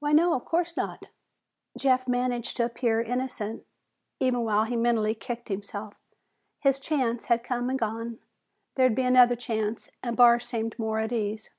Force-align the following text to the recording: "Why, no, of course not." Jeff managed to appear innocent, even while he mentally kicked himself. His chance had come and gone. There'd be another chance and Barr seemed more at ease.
"Why, 0.00 0.12
no, 0.12 0.34
of 0.34 0.44
course 0.44 0.76
not." 0.76 1.06
Jeff 1.78 2.06
managed 2.06 2.58
to 2.58 2.64
appear 2.66 3.00
innocent, 3.00 3.64
even 4.20 4.44
while 4.44 4.64
he 4.64 4.76
mentally 4.76 5.14
kicked 5.14 5.48
himself. 5.48 5.98
His 6.58 6.78
chance 6.78 7.24
had 7.24 7.42
come 7.42 7.70
and 7.70 7.78
gone. 7.78 8.18
There'd 8.74 8.94
be 8.94 9.04
another 9.04 9.34
chance 9.34 9.88
and 10.02 10.14
Barr 10.14 10.40
seemed 10.40 10.78
more 10.78 10.98
at 10.98 11.10
ease. 11.10 11.54